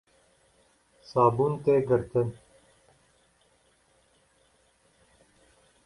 Sabûn 1.09 1.53
tê 1.63 1.75
girtin 1.87 2.29